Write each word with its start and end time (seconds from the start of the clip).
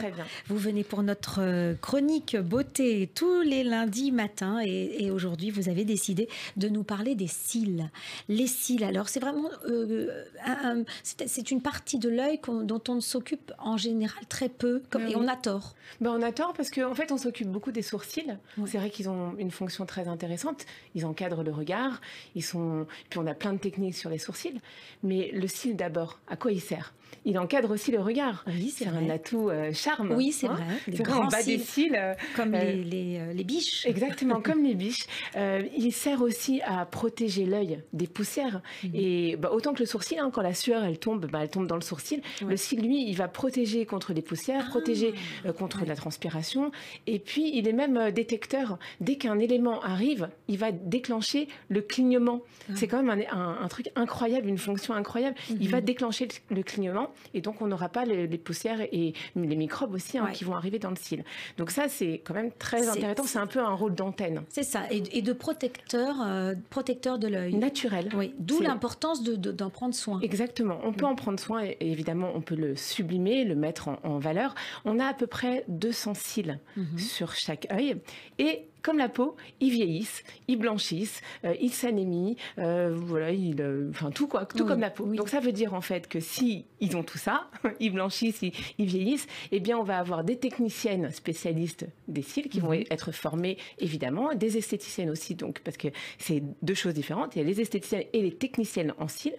Très 0.00 0.10
bien. 0.10 0.24
Vous 0.46 0.56
venez 0.56 0.84
pour 0.84 1.02
notre 1.02 1.40
euh, 1.40 1.74
chronique 1.74 2.36
beauté 2.36 3.10
tous 3.14 3.42
les 3.42 3.64
lundis 3.64 4.12
matins 4.12 4.60
et, 4.64 5.10
aujourd'hui 5.10 5.50
vous 5.50 5.68
avez 5.68 5.84
décidé 5.84 6.28
de 6.56 6.68
nous 6.68 6.84
parler 6.84 7.14
des 7.14 7.26
cils. 7.26 7.90
Les 8.28 8.46
cils, 8.46 8.84
alors 8.84 9.08
c'est 9.08 9.20
vraiment 9.20 9.50
euh, 9.68 10.24
c'est 11.04 11.50
une 11.50 11.60
partie 11.60 11.98
de 11.98 12.08
l'œil 12.08 12.40
dont 12.62 12.82
on 12.88 12.94
ne 12.96 13.00
s'occupe 13.00 13.52
en 13.58 13.76
général 13.76 14.24
très 14.28 14.48
peu 14.48 14.82
comme, 14.90 15.06
et 15.06 15.16
on 15.16 15.26
a 15.28 15.36
tort. 15.36 15.74
Ben, 16.00 16.10
on 16.10 16.22
a 16.22 16.32
tort 16.32 16.52
parce 16.52 16.70
qu'en 16.70 16.90
en 16.90 16.94
fait 16.94 17.12
on 17.12 17.18
s'occupe 17.18 17.48
beaucoup 17.48 17.72
des 17.72 17.82
sourcils. 17.82 18.36
C'est 18.66 18.78
vrai 18.78 18.90
qu'ils 18.90 19.08
ont 19.08 19.34
une 19.38 19.50
fonction 19.50 19.84
très 19.84 20.08
intéressante. 20.08 20.64
Ils 20.94 21.04
encadrent 21.04 21.42
le 21.42 21.52
regard. 21.52 22.00
Ils 22.34 22.44
sont 22.44 22.86
puis 23.08 23.18
on 23.18 23.26
a 23.26 23.34
plein 23.34 23.52
de 23.52 23.58
techniques 23.58 23.96
sur 23.96 24.10
les 24.10 24.18
sourcils. 24.18 24.60
Mais 25.02 25.30
le 25.32 25.46
cil 25.48 25.76
d'abord, 25.76 26.18
à 26.28 26.36
quoi 26.36 26.52
il 26.52 26.60
sert? 26.60 26.94
Il 27.24 27.38
encadre 27.38 27.70
aussi 27.70 27.90
le 27.90 28.00
regard. 28.00 28.44
Oui, 28.46 28.72
c'est 28.74 28.86
un 28.86 29.10
atout 29.10 29.50
euh, 29.50 29.72
charme. 29.90 30.12
Oui, 30.12 30.32
c'est 30.32 30.46
hein. 30.46 30.54
vrai. 30.54 30.64
Les 30.86 30.98
grands 30.98 31.26
bas 31.26 31.42
des 31.42 31.58
cils. 31.58 31.94
Euh, 31.94 32.14
comme 32.36 32.54
euh, 32.54 32.72
les, 32.72 33.20
les, 33.34 33.44
biches. 33.44 33.86
Exactement, 33.86 34.40
comme 34.44 34.62
les 34.62 34.74
biches. 34.74 35.06
il 35.76 35.92
sert 35.92 36.22
aussi 36.22 36.60
à 36.62 36.84
protéger 36.86 37.44
l'œil 37.44 37.82
des 37.92 38.06
poussières. 38.06 38.62
Mhm. 38.84 38.90
Et 38.94 39.36
bah, 39.36 39.50
autant 39.52 39.74
que 39.74 39.80
le 39.80 39.86
sourcil, 39.86 40.18
hein, 40.18 40.30
quand 40.32 40.42
la 40.42 40.54
sueur, 40.54 40.84
elle 40.84 40.98
tombe, 40.98 41.26
bah, 41.26 41.40
elle 41.42 41.50
tombe 41.50 41.66
dans 41.66 41.76
le 41.76 41.82
sourcil. 41.82 42.22
Le 42.46 42.56
cil, 42.56 42.80
lui, 42.80 43.08
il 43.08 43.16
va 43.16 43.28
protéger 43.28 43.86
contre 43.86 44.12
les 44.12 44.22
poussières, 44.22 44.64
ah. 44.66 44.70
protéger 44.70 45.14
contre 45.58 45.84
la 45.84 45.96
transpiration. 45.96 46.70
Et 47.06 47.18
puis, 47.18 47.56
il 47.56 47.68
est 47.68 47.72
même 47.72 48.10
détecteur. 48.10 48.78
Dès 49.00 49.16
qu'un 49.16 49.38
élément 49.38 49.80
arrive, 49.82 50.28
il 50.48 50.58
va 50.58 50.72
déclencher 50.72 51.48
le 51.68 51.80
clignement. 51.80 52.40
Ah. 52.68 52.72
C'est 52.76 52.88
quand 52.88 53.02
même 53.02 53.24
un, 53.30 53.68
truc 53.68 53.90
incroyable, 53.96 54.48
une 54.48 54.58
fonction 54.58 54.94
incroyable. 54.94 55.36
Il 55.60 55.68
va 55.68 55.78
mhm. 55.78 55.84
déclencher 55.84 56.28
le 56.50 56.62
clignement 56.62 57.10
et 57.34 57.40
donc 57.40 57.62
on 57.62 57.66
n'aura 57.66 57.88
pas 57.88 58.04
les, 58.04 58.26
poussières 58.38 58.80
et 58.80 59.14
les 59.36 59.56
microbes 59.56 59.79
aussi 59.88 60.18
hein, 60.18 60.30
qui 60.32 60.44
vont 60.44 60.54
arriver 60.54 60.78
dans 60.78 60.90
le 60.90 60.96
cil. 60.96 61.24
Donc 61.56 61.70
ça, 61.70 61.88
c'est 61.88 62.20
quand 62.24 62.34
même 62.34 62.52
très 62.52 62.88
intéressant. 62.88 63.24
C'est 63.24 63.38
un 63.38 63.46
peu 63.46 63.60
un 63.60 63.74
rôle 63.74 63.94
d'antenne. 63.94 64.42
C'est 64.48 64.62
ça, 64.62 64.82
et, 64.90 65.22
de 65.22 65.32
protecteur, 65.32 66.16
euh, 66.22 66.54
protecteur 66.70 67.18
de 67.18 67.28
l'œil. 67.28 67.54
Naturel. 67.54 68.08
Oui, 68.16 68.34
d'où 68.38 68.60
l'importance 68.60 69.22
d'en 69.22 69.70
prendre 69.70 69.94
soin. 69.94 70.20
Exactement. 70.20 70.80
On 70.84 70.92
peut 70.92 71.06
en 71.06 71.14
prendre 71.14 71.38
soin 71.38 71.62
et 71.62 71.76
évidemment, 71.80 72.30
on 72.34 72.40
peut 72.40 72.54
le 72.54 72.76
sublimer, 72.76 73.44
le 73.44 73.54
mettre 73.54 73.88
en, 74.02 74.18
valeur. 74.18 74.54
On 74.84 74.98
a 74.98 75.06
à 75.06 75.14
peu 75.14 75.26
près 75.26 75.64
200 75.68 76.14
cils 76.14 76.58
mhm. 76.76 76.98
sur 76.98 77.34
chaque 77.34 77.66
œil 77.72 77.96
et 78.38 78.66
comme 78.82 78.98
la 78.98 79.08
peau, 79.08 79.36
ils 79.60 79.70
vieillissent, 79.70 80.24
ils 80.48 80.56
blanchissent, 80.56 81.20
euh, 81.44 81.54
ils 81.60 81.72
s'anémient, 81.72 82.36
euh, 82.58 82.94
voilà, 82.94 83.30
ils, 83.30 83.60
euh, 83.60 83.90
enfin 83.90 84.10
tout 84.10 84.26
quoi, 84.26 84.46
tout 84.46 84.64
comme 84.64 84.80
la 84.80 84.90
peau. 84.90 85.06
Donc 85.06 85.28
ça 85.28 85.40
veut 85.40 85.52
dire 85.52 85.74
en 85.74 85.80
fait 85.80 86.08
que 86.08 86.20
si 86.20 86.64
ils 86.80 86.96
ont 86.96 87.02
tout 87.02 87.18
ça, 87.18 87.50
ils 87.80 87.92
blanchissent, 87.92 88.42
ils, 88.42 88.86
vieillissent, 88.86 89.26
eh 89.52 89.60
bien 89.60 89.78
on 89.78 89.82
va 89.82 89.98
avoir 89.98 90.24
des 90.24 90.36
techniciennes 90.36 91.10
spécialistes 91.10 91.86
des 92.08 92.22
cils 92.22 92.48
qui 92.48 92.60
vont 92.60 92.72
être 92.72 93.12
formées 93.12 93.58
évidemment, 93.78 94.34
des 94.34 94.56
esthéticiennes 94.56 95.10
aussi, 95.10 95.34
donc 95.34 95.60
parce 95.60 95.76
que 95.76 95.88
c'est 96.18 96.42
deux 96.62 96.74
choses 96.74 96.94
différentes. 96.94 97.36
Il 97.36 97.40
y 97.40 97.42
a 97.42 97.44
les 97.44 97.60
esthéticiennes 97.60 98.04
et 98.12 98.22
les 98.22 98.32
techniciennes 98.32 98.94
en 98.98 99.08
cils. 99.08 99.34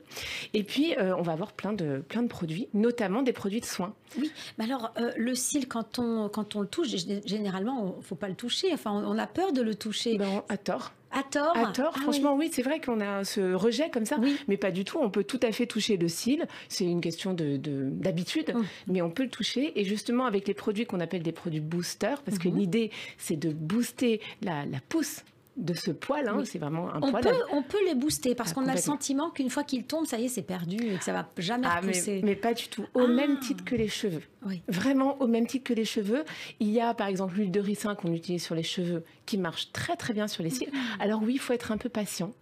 Et 0.54 0.64
puis 0.64 0.96
on 1.00 1.22
va 1.22 1.34
avoir 1.34 1.54
plein 1.54 1.74
de 1.74 2.04
plein 2.08 2.24
de 2.24 2.28
produits, 2.28 2.68
notamment 2.74 3.22
des 3.22 3.34
produits 3.34 3.60
de 3.60 3.66
soins. 3.66 3.94
Oui, 4.18 4.32
mais 4.58 4.66
alors 4.66 4.94
le 5.16 5.36
cil 5.36 5.68
quand 5.68 6.00
on 6.00 6.30
quand 6.30 6.56
on 6.56 6.62
le 6.62 6.68
touche, 6.68 6.90
généralement 7.26 7.96
il 8.00 8.04
faut 8.04 8.16
pas 8.16 8.30
le 8.30 8.36
toucher. 8.36 8.72
Enfin 8.74 8.92
on 8.92 9.18
a 9.18 9.28
peur 9.34 9.54
de 9.54 9.62
le 9.62 9.76
toucher. 9.76 10.18
Ben, 10.18 10.44
à 10.50 10.58
tort. 10.58 10.94
À 11.12 11.24
tort 11.24 11.58
À 11.58 11.72
tort, 11.74 11.94
ah 11.98 12.02
franchement, 12.02 12.36
oui, 12.36 12.50
c'est 12.54 12.62
vrai 12.62 12.80
qu'on 12.80 13.02
a 13.02 13.26
ce 13.26 13.54
rejet 13.54 13.90
comme 13.90 14.06
ça, 14.06 14.18
mais 14.48 14.56
pas 14.56 14.72
du 14.72 14.86
tout. 14.86 14.98
On 15.02 15.10
peut 15.10 15.26
tout 15.26 15.40
à 15.44 15.52
fait 15.52 15.66
toucher 15.66 15.98
le 15.98 16.08
cil. 16.08 16.46
C'est 16.70 16.86
une 16.86 17.02
question 17.02 17.34
d'habitude, 17.34 18.48
de, 18.48 18.54
mais 18.88 19.02
on 19.02 19.10
peut 19.10 19.24
le 19.24 19.30
toucher. 19.30 19.78
Et 19.80 19.84
justement, 19.84 20.26
avec 20.26 20.48
les 20.48 20.54
produits 20.54 20.86
qu'on 20.86 21.02
appelle 21.02 21.22
des 21.22 21.34
produits 21.34 21.60
boosters, 21.60 22.22
parce 22.22 22.38
que 22.38 22.48
mhm. 22.48 22.58
l'idée, 22.58 22.92
c'est 23.18 23.36
de 23.36 23.52
booster 23.52 24.22
la, 24.42 24.66
la 24.66 24.80
pousse 24.88 25.24
de 25.58 25.74
ce 25.74 25.92
poil, 25.92 26.28
hein, 26.28 26.44
c'est 26.46 26.60
vraiment 26.60 26.94
un 26.94 27.02
on 27.02 27.12
poil. 27.12 27.24
Peut, 27.24 27.36
on 27.52 27.62
peut 27.62 27.84
les 27.86 27.96
booster 27.96 28.36
parce 28.36 28.52
ah, 28.52 28.54
qu'on 28.56 28.68
a 28.68 28.74
le 28.74 28.80
sentiment 28.80 29.30
qu'une 29.32 29.50
fois 29.50 29.64
qu'ils 29.64 29.84
tombent, 29.84 30.06
ça 30.06 30.18
y 30.18 30.26
est, 30.26 30.30
c'est 30.30 30.42
perdu 30.42 30.78
et 30.78 30.98
que 30.98 31.04
ça 31.04 31.12
va 31.14 31.30
jamais 31.38 31.68
ah, 31.70 31.82
repousser. 31.82 32.22
Mais, 32.24 32.36
pas 32.36 32.54
du 32.54 32.68
tout. 32.70 32.86
Au 32.94 33.02
ah. 33.02 33.08
même 33.08 33.40
titre 33.40 33.64
que 33.66 33.76
les 33.76 33.90
cheveux. 33.90 34.22
Vraiment 34.68 35.22
au 35.22 35.28
même 35.28 35.46
titre 35.48 35.66
que 35.66 35.74
les 35.74 35.86
cheveux. 35.86 36.24
Il 36.60 36.70
y 36.70 36.80
a 36.80 36.94
par 36.94 37.08
exemple 37.08 37.36
l'huile 37.36 37.52
de 37.52 37.60
ricin 37.60 37.96
qu'on 37.96 38.14
utilise 38.14 38.44
sur 38.44 38.56
les 38.56 38.64
cheveux 38.64 39.04
qui 39.26 39.38
marche 39.38 39.72
très 39.72 39.96
très 39.96 40.14
bien 40.14 40.28
sur 40.28 40.44
les 40.44 40.50
cils. 40.50 40.70
Mm-hmm. 40.70 41.02
Alors 41.02 41.22
oui, 41.22 41.34
il 41.34 41.40
faut 41.40 41.54
être 41.54 41.72
un 41.72 41.78
peu 41.78 41.90
patient 41.90 42.34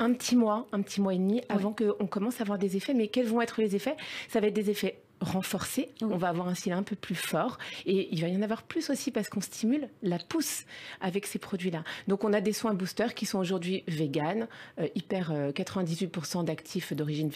un 0.00 0.14
petit 0.14 0.34
mois, 0.34 0.66
un 0.72 0.80
petit 0.80 1.00
mois 1.00 1.14
et 1.14 1.18
demi 1.18 1.42
avant 1.48 1.72
qu'on 1.72 2.06
commence 2.06 2.40
à 2.40 2.42
avoir 2.42 2.58
des 2.58 2.76
effets. 2.76 2.94
Mais 2.94 3.08
quels 3.08 3.26
vont 3.26 3.42
être 3.42 3.60
les 3.60 3.76
effets? 3.76 3.96
Ça 4.28 4.40
va 4.40 4.48
être 4.48 4.54
des 4.54 4.70
effets 4.70 5.02
renforcé, 5.20 5.90
on 6.00 6.16
va 6.16 6.28
avoir 6.28 6.48
un 6.48 6.54
cil 6.54 6.72
un 6.72 6.82
peu 6.82 6.96
plus 6.96 7.14
fort 7.14 7.58
et 7.86 8.08
il 8.12 8.20
va 8.20 8.28
y 8.28 8.36
en 8.36 8.42
avoir 8.42 8.62
plus 8.62 8.90
aussi 8.90 9.10
parce 9.10 9.28
qu'on 9.28 9.40
stimule 9.40 9.88
la 10.02 10.18
pousse 10.18 10.64
avec 11.00 11.26
ces 11.26 11.38
produits-là. 11.38 11.84
Donc 12.08 12.24
on 12.24 12.32
a 12.32 12.40
des 12.40 12.52
soins 12.52 12.74
boosters 12.74 13.14
qui 13.14 13.26
sont 13.26 13.38
aujourd'hui 13.38 13.84
véganes, 13.86 14.48
euh, 14.78 14.88
hyper 14.94 15.32
98% 15.32 16.40
euh, 16.40 16.42
d'actifs 16.42 16.92
d'origine 16.92 17.30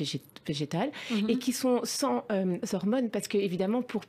végétale 0.46 0.90
mhm. 1.10 1.30
et 1.30 1.38
qui 1.38 1.52
sont 1.52 1.80
sans 1.84 2.24
euh, 2.32 2.58
hormones 2.72 3.10
parce 3.10 3.28
que 3.28 3.38
évidemment 3.38 3.82
pour 3.82 4.02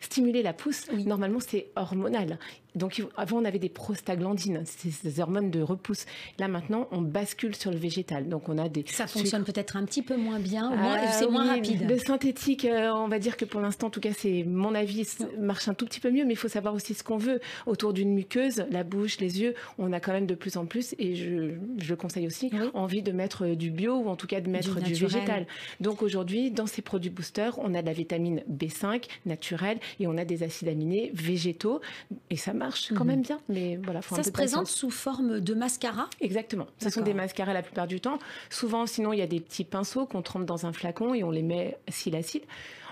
stimuler 0.00 0.42
la 0.42 0.52
pousse, 0.52 0.90
normalement 0.92 1.40
c'est 1.40 1.68
hormonal. 1.76 2.38
Donc 2.74 3.02
avant 3.16 3.38
on 3.38 3.44
avait 3.44 3.58
des 3.58 3.68
prostaglandines, 3.68 4.62
ces 4.66 5.20
hormones 5.20 5.50
de 5.50 5.60
repousse. 5.60 6.06
Là 6.38 6.48
maintenant 6.48 6.88
on 6.90 7.00
bascule 7.00 7.54
sur 7.54 7.70
le 7.70 7.76
végétal. 7.76 8.28
Donc 8.28 8.48
on 8.48 8.58
a 8.58 8.68
des 8.68 8.84
ça 8.88 9.06
fonctionne 9.06 9.44
peut-être 9.44 9.76
un 9.76 9.84
petit 9.84 10.02
peu 10.02 10.16
moins 10.16 10.38
bien, 10.38 10.72
c'est 11.12 11.28
moins 11.28 11.46
rapide. 11.46 11.88
Le 11.88 11.98
synthétique 11.98 12.62
euh, 12.64 12.90
on 12.92 13.08
va 13.08 13.18
dire 13.18 13.36
que 13.36 13.44
pour 13.44 13.60
l'instant, 13.60 13.88
en 13.88 13.90
tout 13.90 14.00
cas, 14.00 14.12
c'est 14.16 14.44
mon 14.44 14.74
avis, 14.74 15.06
marche 15.38 15.68
un 15.68 15.74
tout 15.74 15.86
petit 15.86 16.00
peu 16.00 16.10
mieux, 16.10 16.24
mais 16.24 16.32
il 16.32 16.36
faut 16.36 16.48
savoir 16.48 16.74
aussi 16.74 16.94
ce 16.94 17.02
qu'on 17.02 17.16
veut. 17.16 17.40
Autour 17.66 17.92
d'une 17.92 18.12
muqueuse, 18.12 18.64
la 18.70 18.84
bouche, 18.84 19.18
les 19.18 19.40
yeux, 19.40 19.54
on 19.78 19.92
a 19.92 20.00
quand 20.00 20.12
même 20.12 20.26
de 20.26 20.34
plus 20.34 20.56
en 20.56 20.66
plus, 20.66 20.94
et 20.98 21.14
je, 21.14 21.54
je 21.78 21.94
conseille 21.94 22.26
aussi, 22.26 22.50
envie 22.74 23.02
de 23.02 23.12
mettre 23.12 23.46
du 23.48 23.70
bio 23.70 23.96
ou 23.96 24.08
en 24.08 24.16
tout 24.16 24.26
cas 24.26 24.40
de 24.40 24.48
mettre 24.48 24.80
du, 24.80 24.94
végétal. 24.94 25.46
Donc 25.80 26.02
aujourd'hui, 26.02 26.50
dans 26.50 26.66
ces 26.66 26.82
produits 26.82 27.10
boosters, 27.10 27.58
on 27.58 27.74
a 27.74 27.82
de 27.82 27.86
la 27.86 27.92
vitamine 27.92 28.42
B5 28.50 29.04
naturelle 29.26 29.78
et 30.00 30.06
on 30.06 30.16
a 30.16 30.24
des 30.24 30.42
acides 30.42 30.68
aminés 30.68 31.10
végétaux, 31.14 31.80
et 32.30 32.36
ça 32.36 32.52
marche 32.62 32.92
quand 32.94 33.04
mhm. 33.04 33.10
même 33.10 33.22
bien. 33.22 33.40
Mais 33.48 33.78
voilà, 33.82 34.02
ça 34.02 34.22
se 34.22 34.30
présente 34.30 34.66
sous 34.66 34.90
forme 34.90 35.40
de 35.40 35.54
mascara 35.54 36.08
Exactement. 36.20 36.66
Ce 36.78 36.90
sont 36.90 37.02
des 37.02 37.14
mascaras 37.14 37.52
la 37.52 37.62
plupart 37.62 37.86
du 37.86 38.00
temps. 38.00 38.18
Souvent, 38.50 38.86
sinon, 38.86 39.12
il 39.12 39.18
y 39.18 39.22
a 39.22 39.26
des 39.26 39.40
petits 39.40 39.64
pinceaux 39.64 40.06
qu'on 40.06 40.22
trempe 40.22 40.44
dans 40.44 40.66
un 40.66 40.72
flacon 40.72 41.14
et 41.14 41.24
on 41.24 41.30
les 41.30 41.42
met 41.42 41.78
cils 41.88 42.16
à 42.16 42.22
cils. 42.22 42.42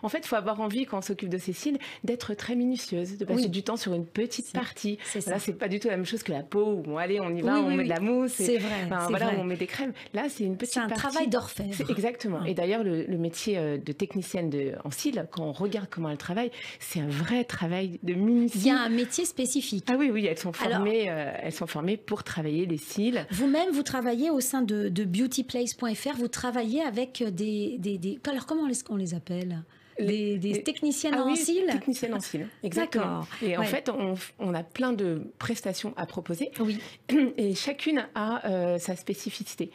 En 0.02 0.08
fait, 0.08 0.18
il 0.18 0.26
faut 0.26 0.36
avoir 0.36 0.60
envie, 0.60 0.86
quand 0.86 0.98
on 0.98 1.02
s'occupe 1.02 1.28
de 1.28 1.38
ces 1.38 1.52
cils, 1.52 1.78
d'être 2.04 2.34
très 2.34 2.54
minutieuse, 2.54 3.18
de 3.18 3.24
passer 3.24 3.48
du 3.48 3.62
temps 3.62 3.76
sur 3.76 3.94
une 3.94 4.06
petite 4.06 4.52
partie. 4.52 4.98
Là, 5.26 5.38
c'est 5.38 5.52
pas 5.52 5.68
du 5.68 5.80
tout 5.80 5.88
la 5.88 5.96
même 5.96 6.06
chose 6.06 6.22
que 6.22 6.32
la 6.32 6.42
peau 6.42 6.72
où, 6.72 6.82
bon, 6.82 6.96
allez, 6.96 7.20
on 7.20 7.34
y 7.34 7.42
va, 7.42 7.60
on 7.60 7.70
met 7.70 7.84
de 7.84 7.88
la 7.88 8.00
mousse. 8.00 8.32
C'est 8.32 8.58
vrai. 8.58 8.88
voilà, 9.08 9.32
on 9.38 9.44
met 9.44 9.56
des 9.56 9.66
crèmes. 9.66 9.92
Là, 10.14 10.24
c'est 10.28 10.44
une 10.44 10.56
petite 10.56 10.74
partie. 10.74 10.90
C'est 10.90 11.06
un 11.06 11.10
travail 11.10 11.28
d'orfèvre. 11.28 11.90
Exactement. 11.90 12.44
Et 12.44 12.54
d'ailleurs, 12.54 12.82
le, 12.82 13.20
métier 13.20 13.58
euh, 13.58 13.76
de 13.76 13.92
technicienne 13.92 14.48
de, 14.48 14.72
en 14.82 14.90
cils, 14.90 15.26
quand 15.30 15.44
on 15.44 15.52
regarde 15.52 15.88
comment 15.90 16.08
elle 16.08 16.16
travaille, 16.16 16.50
c'est 16.78 17.00
un 17.00 17.08
vrai 17.08 17.44
travail 17.44 18.00
de 18.02 18.14
minutie. 18.14 18.58
Il 18.58 18.66
y 18.66 18.70
a 18.70 18.80
un 18.80 18.88
métier 18.88 19.26
spécifique. 19.26 19.59
Ah 19.88 19.94
oui, 19.98 20.10
oui, 20.10 20.26
elles 20.26 20.38
sont 20.38 20.52
formées, 20.52 21.10
euh, 21.10 21.32
elles 21.42 21.52
sont 21.52 21.66
formées 21.66 21.96
pour 21.96 22.24
travailler 22.24 22.66
les 22.66 22.76
cils. 22.76 23.26
Vous-même, 23.30 23.70
vous 23.70 23.82
travaillez 23.82 24.30
au 24.30 24.40
sein 24.40 24.62
de, 24.62 24.88
beautyplace.fr, 25.04 26.16
vous 26.16 26.28
travaillez 26.28 26.82
avec 26.82 27.22
des, 27.22 27.76
des, 27.78 27.98
des... 27.98 28.18
Alors, 28.28 28.46
comment 28.46 28.66
est-ce 28.68 28.84
qu'on 28.84 28.96
les 28.96 29.14
appelle? 29.14 29.62
Des 29.98 30.62
techniciennes 30.64 31.16
ah 31.16 31.24
en 31.24 31.34
cils? 31.34 31.66
Techniciennes 31.66 32.14
en 32.14 32.20
cils, 32.20 32.48
exactement. 32.62 33.26
Et 33.42 33.56
en 33.56 33.64
fait, 33.64 33.90
on, 34.38 34.54
a 34.54 34.62
plein 34.62 34.92
de 34.92 35.22
prestations 35.38 35.92
à 35.96 36.06
proposer. 36.06 36.50
Oui. 36.60 36.78
Et 37.36 37.54
chacune 37.54 38.06
a 38.14 38.46
euh, 38.48 38.78
sa 38.78 38.96
spécificité. 38.96 39.70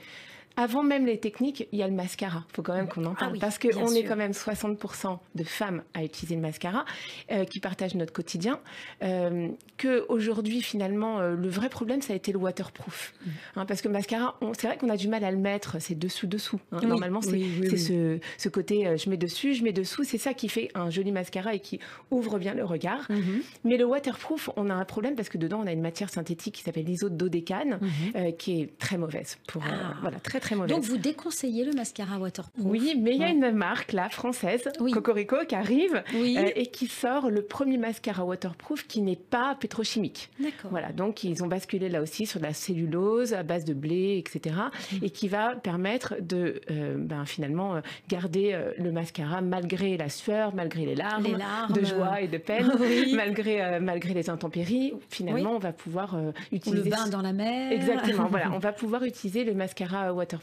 Avant 0.58 0.84
même 0.84 1.06
les 1.06 1.20
techniques, 1.20 1.68
il 1.74 1.80
y 1.80 1.84
a 1.84 1.88
le 1.88 1.94
mascara. 1.94 2.46
Il 2.50 2.56
faut 2.56 2.62
quand 2.62 2.74
même 2.74 2.88
qu'on 2.88 3.04
en 3.06 3.14
ah 3.14 3.20
parle 3.20 3.40
parce 3.40 3.60
qu'on 3.60 3.94
est 3.94 4.04
quand 4.04 4.16
même 4.16 4.32
60% 4.32 5.18
de 5.36 5.44
femmes 5.44 5.84
à 5.94 6.04
utiliser 6.04 6.36
le 6.36 6.42
mascara 6.42 6.86
euh, 7.32 7.44
qui 7.44 7.60
partagent 7.60 7.96
notre 7.96 8.14
quotidien. 8.14 8.60
Euh, 9.04 9.50
que 9.78 10.06
aujourd'hui, 10.08 10.62
finalement, 10.62 11.20
euh, 11.20 11.36
le 11.36 11.50
vrai 11.50 11.68
problème, 11.68 12.02
ça 12.02 12.14
a 12.14 12.16
été 12.16 12.32
le 12.32 12.38
waterproof. 12.38 13.14
Mm. 13.14 13.30
Hein, 13.58 13.66
parce 13.66 13.82
que 13.82 13.90
mascara, 13.90 14.40
c'est 14.58 14.68
vrai 14.68 14.78
qu'on 14.78 14.90
a 14.90 14.96
du 14.96 15.10
mal 15.10 15.26
à 15.26 15.32
le 15.32 15.38
mettre. 15.38 15.82
C'est 15.82 16.00
dessous 16.00 16.28
dessous. 16.28 16.62
Hein. 16.72 16.80
Normalement, 16.84 17.22
c'est 17.22 17.78
ce, 17.78 18.20
ce, 18.38 18.50
côté 18.50 18.96
je 18.98 19.10
mets 19.10 19.18
dessus, 19.18 19.56
je 19.56 19.64
mets 19.64 19.74
dessous. 19.74 20.06
C'est 20.06 20.18
ça 20.18 20.34
qui 20.34 20.48
fait 20.48 20.70
un 20.74 20.90
joli 20.90 21.12
mascara 21.12 21.54
et 21.54 21.60
qui 21.60 21.80
ouvre 22.12 22.40
bien 22.40 22.54
le 22.54 22.64
regard. 22.64 23.10
Mm-hmm. 23.10 23.42
Mais 23.66 23.76
le 23.76 23.84
waterproof, 23.84 24.50
on 24.56 24.70
a 24.70 24.74
un 24.74 24.86
problème 24.86 25.16
parce 25.16 25.28
que 25.28 25.38
dedans, 25.38 25.60
on 25.62 25.68
a 25.68 25.74
une 25.74 25.82
matière 25.82 26.10
synthétique 26.10 26.56
qui 26.56 26.62
s'appelle 26.62 26.86
l'isododécane, 26.86 27.80
mm-hmm. 27.82 28.38
qui 28.38 28.62
est 28.62 28.78
très 28.80 28.98
mauvaise 28.98 29.38
pour 29.48 29.62
ah. 29.66 29.96
voilà 30.02 30.20
très 30.20 30.40
très 30.46 30.56
mauvaise. 30.56 30.76
Donc 30.76 30.84
vous 30.84 30.98
déconseillez 30.98 31.66
le 31.66 31.74
mascara 31.74 32.20
waterproof 32.20 32.64
Oui, 32.66 32.96
mais 33.00 33.16
il 33.16 33.22
y 33.22 33.24
a 33.24 33.30
une 33.30 33.52
marque 33.52 33.94
là 33.94 34.10
française, 34.10 34.70
Cocorico, 34.94 35.38
qui 35.48 35.56
arrive 35.56 36.04
et 36.14 36.68
qui 36.68 36.88
sort 36.88 37.30
le 37.30 37.42
premier 37.42 37.78
mascara 37.78 38.24
waterproof 38.24 38.88
qui 38.88 39.02
n'est 39.02 39.16
pas 39.16 39.56
pétrochimique. 39.56 40.30
D'accord. 40.40 40.72
Voilà, 40.72 40.92
donc 40.92 41.24
ils 41.24 41.44
ont 41.44 41.48
basculé 41.48 41.90
là 41.90 42.02
aussi 42.02 42.26
sur 42.26 42.40
de 42.40 42.46
la 42.46 42.54
cellulose 42.54 43.34
à 43.34 43.44
base 43.44 43.66
de 43.66 43.74
blé, 43.74 44.18
etc. 44.18 44.56
Et 45.02 45.10
qui 45.10 45.28
va 45.28 45.56
permettre 45.56 46.16
de 46.22 46.62
ben, 46.98 47.26
finalement 47.26 47.82
garder 48.08 48.58
le 48.78 48.92
mascara 48.92 49.42
malgré 49.42 49.98
la 49.98 50.10
sueur, 50.10 50.54
malgré 50.54 50.86
les 50.86 50.96
larmes, 50.96 51.26
de 51.74 51.84
joie 51.84 52.22
et 52.22 52.28
de 52.28 52.38
peine, 52.38 52.72
malgré, 53.16 53.80
malgré 53.80 54.14
les 54.14 54.30
intempéries. 54.30 54.94
Finalement, 55.10 55.52
on 55.52 55.60
va 55.60 55.74
pouvoir 55.74 56.16
utiliser... 56.52 56.82
Ou 56.82 56.84
le 56.84 56.90
bain 56.90 57.08
dans 57.08 57.22
la 57.22 57.34
mer. 57.34 57.72
Exactement, 57.72 58.28
voilà. 58.28 58.52
On 58.56 58.60
va 58.60 58.72
pouvoir 58.72 59.04
utiliser 59.04 59.44
le 59.44 59.54
mascara 59.54 60.14
waterproof 60.14 60.35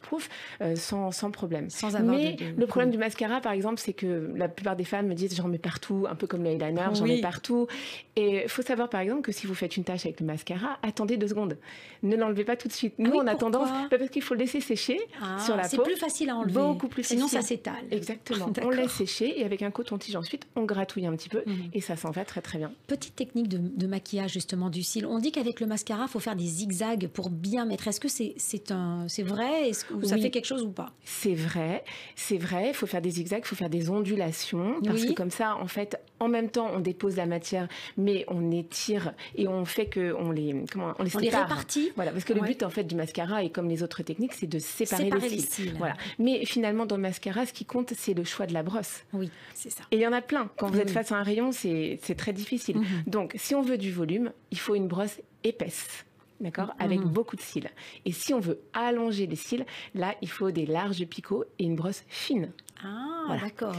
sans, 0.74 1.10
sans, 1.10 1.30
problème. 1.30 1.70
Sans 1.70 1.96
avoir 1.96 2.16
Mais 2.16 2.36
le 2.56 2.66
problème 2.66 2.90
du 2.90 2.98
mascara, 2.98 3.40
par 3.40 3.52
exemple, 3.52 3.80
c'est 3.80 3.92
que 3.92 4.32
la 4.34 4.48
plupart 4.48 4.76
des 4.76 4.84
femmes 4.84 5.06
me 5.06 5.14
disent 5.14 5.34
j'en 5.36 5.48
mets 5.48 5.58
partout, 5.58 6.06
un 6.08 6.14
peu 6.14 6.26
comme 6.26 6.42
le 6.42 6.50
eyeliner, 6.50 6.88
j'en 6.94 7.06
mets 7.06 7.20
partout. 7.20 7.66
Et 8.16 8.42
il 8.44 8.48
faut 8.48 8.62
savoir, 8.62 8.88
par 8.88 9.00
exemple, 9.00 9.22
que 9.22 9.32
si 9.32 9.46
vous 9.46 9.54
faites 9.54 9.76
une 9.76 9.84
tâche 9.84 10.04
avec 10.04 10.20
le 10.20 10.26
mascara, 10.26 10.78
attendez 10.82 11.16
deux 11.16 11.28
secondes. 11.28 11.56
Ne 12.02 12.16
l'enlevez 12.16 12.44
pas 12.44 12.56
tout 12.56 12.68
de 12.68 12.72
suite. 12.72 12.94
Nous, 12.98 13.12
ah 13.14 13.22
on 13.22 13.26
a 13.26 13.34
tendance, 13.34 13.68
parce 13.90 14.10
qu'il 14.10 14.22
faut 14.22 14.34
le 14.34 14.40
laisser 14.40 14.60
sécher 14.60 15.00
ah, 15.22 15.38
sur 15.38 15.56
la 15.56 15.62
peau. 15.62 15.68
C'est 15.70 15.82
plus 15.82 15.96
facile 15.96 16.30
à 16.30 16.36
enlever. 16.36 16.52
Beaucoup 16.52 16.88
plus 16.88 17.04
Sinon, 17.04 17.28
ça 17.28 17.42
s'étale. 17.42 17.84
Exactement. 17.90 18.52
On 18.62 18.70
laisse 18.70 18.92
sécher 18.92 19.40
et 19.40 19.44
avec 19.44 19.62
un 19.62 19.70
coton-tige 19.70 20.16
ensuite, 20.16 20.46
on 20.56 20.64
gratouille 20.64 21.06
un 21.06 21.16
petit 21.16 21.28
peu 21.28 21.42
mhm. 21.44 21.70
et 21.72 21.80
ça 21.80 21.96
s'en 21.96 22.10
va 22.10 22.24
très 22.24 22.40
très 22.40 22.58
bien. 22.58 22.72
Petite 22.86 23.16
technique 23.16 23.48
de, 23.48 23.86
maquillage 23.86 24.32
justement 24.32 24.70
du 24.70 24.82
cil. 24.82 25.06
On 25.06 25.18
dit 25.18 25.32
qu'avec 25.32 25.60
le 25.60 25.66
mascara, 25.66 26.04
il 26.04 26.10
faut 26.10 26.20
faire 26.20 26.36
des 26.36 26.46
zigzags 26.46 27.08
pour 27.08 27.30
bien 27.30 27.64
mettre. 27.64 27.88
Est-ce 27.88 28.00
que 28.00 28.08
c'est 28.08 28.34
c'est 28.36 29.22
vrai? 29.22 29.68
Est-ce 29.68 29.81
que 29.84 30.06
ça 30.06 30.16
fait 30.16 30.30
quelque 30.30 30.46
chose 30.46 30.62
ou 30.62 30.70
pas? 30.70 30.92
C'est 31.04 31.34
vrai, 31.34 31.84
c'est 32.16 32.38
vrai. 32.38 32.68
Il 32.68 32.74
faut 32.74 32.86
faire 32.86 33.02
des 33.02 33.10
zigzags, 33.10 33.42
il 33.44 33.46
faut 33.46 33.56
faire 33.56 33.70
des 33.70 33.90
ondulations 33.90 34.80
parce 34.84 35.04
que 35.04 35.12
comme 35.12 35.30
ça, 35.30 35.56
en 35.56 35.66
fait, 35.66 36.00
en 36.20 36.28
même 36.28 36.50
temps, 36.50 36.70
on 36.72 36.80
dépose 36.80 37.16
la 37.16 37.26
matière, 37.26 37.68
mais 37.96 38.24
on 38.28 38.50
étire 38.50 39.12
et 39.36 39.48
on 39.48 39.64
fait 39.64 39.86
que 39.86 40.14
on 40.14 40.30
les 40.30 40.54
comment 40.70 40.94
on 40.98 41.02
les, 41.02 41.16
on 41.16 41.18
répartit. 41.18 41.92
Voilà, 41.96 42.12
parce 42.12 42.24
que 42.24 42.32
le 42.32 42.40
but 42.40 42.62
en 42.62 42.70
fait 42.70 42.84
du 42.84 42.94
mascara 42.94 43.42
et 43.42 43.50
comme 43.50 43.68
les 43.68 43.82
autres 43.82 44.02
techniques, 44.02 44.32
c'est 44.34 44.46
de 44.46 44.58
séparer, 44.58 45.10
les, 45.10 45.38
cils. 45.38 45.74
Voilà. 45.76 45.94
Mais 46.18 46.44
finalement, 46.44 46.86
dans 46.86 46.96
le 46.96 47.02
mascara, 47.02 47.46
ce 47.46 47.52
qui 47.52 47.64
compte, 47.64 47.92
c'est 47.96 48.14
le 48.14 48.24
choix 48.24 48.46
de 48.46 48.54
la 48.54 48.62
brosse. 48.62 49.04
Oui, 49.12 49.30
c'est 49.54 49.70
ça. 49.70 49.82
Et 49.90 49.96
il 49.96 50.02
y 50.02 50.06
en 50.06 50.12
a 50.12 50.20
plein. 50.20 50.50
Quand 50.56 50.68
vous 50.68 50.78
êtes 50.78 50.90
face 50.90 51.12
à 51.12 51.16
un 51.16 51.22
rayon, 51.22 51.52
c'est 51.52 51.98
très 52.16 52.32
difficile. 52.32 52.78
Mhm. 52.78 52.84
Donc, 53.06 53.34
si 53.36 53.54
on 53.54 53.62
veut 53.62 53.78
du 53.78 53.92
volume, 53.92 54.32
il 54.50 54.58
faut 54.58 54.74
une 54.74 54.88
brosse 54.88 55.20
épaisse 55.44 56.04
d'accord, 56.42 56.74
mhm. 56.78 56.84
avec 56.84 57.00
beaucoup 57.00 57.36
de 57.36 57.40
cils. 57.40 57.70
Et 58.04 58.12
si 58.12 58.34
on 58.34 58.40
veut 58.40 58.60
allonger 58.72 59.26
les 59.26 59.36
cils, 59.36 59.64
là, 59.94 60.14
il 60.20 60.28
faut 60.28 60.50
des 60.50 60.66
larges 60.66 61.04
picots 61.06 61.44
et 61.58 61.64
une 61.64 61.76
brosse 61.76 62.04
fine. 62.08 62.52
Ah, 62.84 63.36
d'accord. 63.40 63.74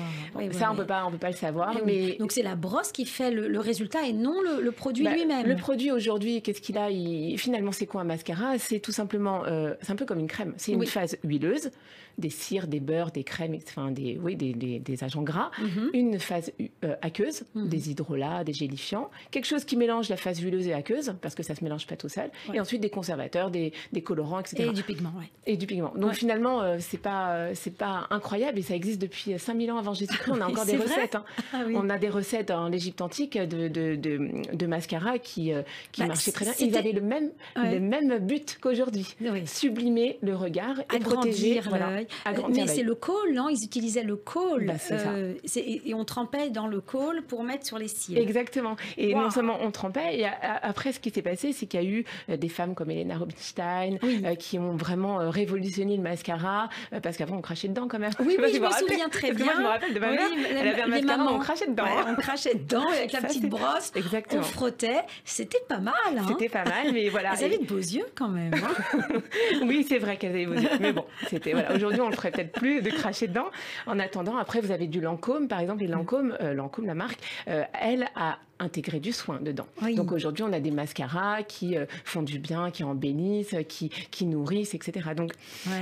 ça, 0.51 0.71
on 0.71 0.75
peut 0.75 0.85
pas, 0.85 1.05
on 1.05 1.11
peut 1.11 1.17
pas 1.17 1.29
le 1.29 1.35
savoir. 1.35 1.75
Mais 1.85 2.15
donc 2.19 2.31
c'est 2.31 2.43
la 2.43 2.55
brosse 2.55 2.91
qui 2.91 3.05
fait 3.05 3.31
le, 3.31 3.59
résultat 3.59 4.03
et 4.07 4.13
non 4.13 4.35
le, 4.41 4.71
produit 4.71 5.03
bah, 5.03 5.13
lui-même. 5.13 5.47
Le 5.47 5.55
produit 5.55 5.91
aujourd'hui, 5.91 6.41
qu'est-ce 6.41 6.61
qu'il 6.61 6.77
a? 6.77 6.89
Finalement, 7.37 7.71
c'est 7.71 7.85
quoi 7.85 8.01
un 8.01 8.05
mascara? 8.05 8.57
C'est 8.57 8.79
tout 8.79 8.91
simplement, 8.91 9.43
euh, 9.45 9.73
c'est 9.81 9.91
un 9.91 9.95
peu 9.95 10.05
comme 10.05 10.19
une 10.19 10.27
crème. 10.27 10.53
C'est 10.57 10.71
une 10.71 10.85
phase 10.85 11.17
huileuse, 11.23 11.71
des 12.17 12.29
cires, 12.29 12.67
des 12.67 12.79
beurres, 12.79 13.11
des 13.11 13.23
crèmes, 13.23 13.57
enfin 13.67 13.91
des, 13.91 14.19
oui, 14.21 14.35
des, 14.35 14.53
des, 14.53 15.03
agents 15.03 15.23
gras. 15.23 15.51
Mhm. 15.59 15.89
Une 15.93 16.19
phase 16.19 16.51
euh, 16.83 16.95
aqueuse, 17.01 17.43
mhm. 17.55 17.69
des 17.69 17.89
hydrolats, 17.89 18.43
des 18.43 18.53
gélifiants, 18.53 19.09
quelque 19.31 19.45
chose 19.45 19.65
qui 19.65 19.75
mélange 19.77 20.09
la 20.09 20.17
phase 20.17 20.39
huileuse 20.39 20.67
et 20.67 20.73
aqueuse 20.73 21.15
parce 21.21 21.35
que 21.35 21.43
ça 21.43 21.55
se 21.55 21.63
mélange 21.63 21.87
pas 21.87 21.95
tout 21.95 22.09
seul. 22.09 22.29
Et 22.53 22.59
ensuite 22.59 22.81
des 22.81 22.89
conservateurs, 22.89 23.49
des, 23.49 23.73
colorants, 24.03 24.39
etc. 24.39 24.65
Et 24.69 24.73
du 24.73 24.83
pigment, 24.83 25.13
ouais. 25.17 25.29
Et 25.45 25.57
du 25.57 25.65
pigment. 25.65 25.93
Donc 25.95 26.13
finalement, 26.13 26.61
euh, 26.61 26.77
c'est 26.79 26.97
pas, 26.97 27.53
c'est 27.55 27.75
pas 27.75 28.07
incroyable 28.09 28.59
et 28.59 28.61
ça 28.61 28.75
existe 28.75 28.92
depuis 28.97 29.37
5000 29.37 29.71
ans 29.71 29.77
avant 29.77 29.93
Jésus-Christ. 29.93 30.31
On 30.33 30.41
a 30.41 30.45
encore 30.49 30.65
des 30.65 30.77
recettes. 30.77 31.15
Hein. 31.15 31.23
Ah 31.53 31.63
on 31.73 31.89
a 31.89 31.97
des 31.97 32.09
recettes 32.09 32.51
en 32.51 32.69
l'Égypte 32.69 33.01
antique 33.01 33.37
de, 33.37 33.67
de, 33.67 33.95
de, 33.95 34.65
mascara 34.65 35.19
qui, 35.19 35.53
euh, 35.53 35.61
qui 35.91 36.01
bah, 36.01 36.07
marchaient 36.07 36.31
très 36.31 36.45
bien. 36.45 36.53
Ils 36.59 36.77
avaient 36.77 36.91
le 36.91 37.01
même, 37.01 37.31
le 37.55 37.79
même 37.79 38.19
but 38.19 38.57
qu'aujourd'hui. 38.61 39.15
Sublimer 39.45 40.17
le 40.21 40.35
regard 40.35 40.79
et 40.93 40.99
protéger. 40.99 41.61
Voilà, 41.61 42.01
Mais 42.49 42.67
c'est 42.67 42.83
le 42.83 42.95
col, 42.95 43.33
non 43.33 43.49
Ils 43.49 43.63
utilisaient 43.63 44.03
le 44.03 44.15
col. 44.15 44.65
Bah, 44.65 44.73
euh, 44.91 45.33
et 45.55 45.93
on 45.93 46.05
trempait 46.05 46.49
dans 46.49 46.67
le 46.67 46.81
col 46.81 47.21
pour 47.23 47.43
mettre 47.43 47.65
sur 47.65 47.77
les 47.77 47.87
cils. 47.87 48.17
Exactement. 48.17 48.75
Et 48.97 49.13
non 49.13 49.29
seulement 49.29 49.57
on 49.61 49.71
trempait, 49.71 50.19
et 50.19 50.25
après 50.25 50.91
ce 50.91 50.99
qui 50.99 51.09
s'est 51.09 51.21
passé, 51.21 51.53
c'est 51.53 51.65
qu'il 51.65 51.81
y 51.81 51.85
a 51.85 51.87
eu 51.87 52.05
euh, 52.29 52.37
des 52.37 52.49
femmes 52.49 52.75
comme 52.75 52.91
Elena 52.91 53.17
Rubinstein 53.17 53.97
qui 54.39 54.59
ont 54.59 54.75
vraiment 54.75 55.29
révolutionné 55.29 55.97
le 55.97 56.03
mascara, 56.03 56.69
parce 57.01 57.17
qu'avant 57.17 57.37
on 57.37 57.41
crachait 57.41 57.67
dedans 57.67 57.87
quand 57.87 57.99
même. 57.99 58.11
Oui, 58.19 58.37
oui, 58.39 58.51
je 58.53 58.59
me 58.59 58.67
souviens 58.87 59.09
très 59.09 59.31
bien. 59.31 59.45
Moi, 59.45 59.53
je 59.55 59.61
me 59.61 59.67
rappelle 59.67 59.93
de 59.93 59.99
ma 59.99 60.11
mère, 60.11 60.29
elle 60.49 60.67
avait 60.67 60.81
un 60.81 60.87
mascara, 60.87 61.33
on 61.33 61.39
crachait 61.39 61.67
dedans. 61.67 61.85
on 62.07 62.15
crachait 62.15 62.55
dedans 62.55 62.87
avec 62.89 63.11
la 63.13 63.21
petite 63.21 63.49
brosse. 63.49 63.91
Exactement. 63.95 64.41
On 64.41 64.43
frottait. 64.43 65.01
C'était 65.25 65.63
pas 65.67 65.79
mal. 65.79 65.93
Hein 66.17 66.25
c'était 66.27 66.49
pas 66.49 66.63
mal, 66.63 66.91
mais 66.93 67.09
voilà. 67.09 67.33
Elles 67.37 67.45
avaient 67.45 67.57
de 67.57 67.65
beaux 67.65 67.77
yeux 67.77 68.05
quand 68.15 68.29
même. 68.29 68.53
Hein. 68.53 69.19
oui, 69.63 69.85
c'est 69.87 69.99
vrai 69.99 70.17
qu'elles 70.17 70.31
avaient 70.31 70.45
beaux 70.45 70.53
yeux. 70.53 70.69
Mais 70.79 70.93
bon, 70.93 71.05
c'était 71.27 71.53
voilà. 71.53 71.73
Aujourd'hui, 71.73 72.01
on 72.01 72.09
le 72.09 72.15
ferait 72.15 72.31
peut-être 72.31 72.51
plus 72.51 72.81
de 72.81 72.89
cracher 72.89 73.27
dedans. 73.27 73.47
En 73.85 73.99
attendant, 73.99 74.37
après, 74.37 74.61
vous 74.61 74.71
avez 74.71 74.87
du 74.87 75.01
Lancôme, 75.01 75.47
par 75.47 75.59
exemple. 75.59 75.83
Et 75.83 75.87
Lancôme, 75.87 76.37
euh, 76.41 76.53
Lancôme, 76.53 76.85
la 76.85 76.95
marque, 76.95 77.19
euh, 77.47 77.63
elle 77.79 78.07
a 78.15 78.37
intégrer 78.63 78.99
du 78.99 79.11
soin 79.11 79.39
dedans. 79.39 79.67
Donc 79.95 80.11
aujourd'hui, 80.11 80.43
on 80.43 80.53
a 80.53 80.59
des 80.59 80.71
mascaras 80.71 81.43
qui 81.43 81.77
euh, 81.77 81.85
font 82.05 82.23
du 82.23 82.39
bien, 82.39 82.71
qui 82.71 82.83
embellissent, 82.83 83.55
qui, 83.67 83.89
qui 83.89 84.25
nourrissent, 84.25 84.73
etc. 84.73 85.09
Donc 85.15 85.33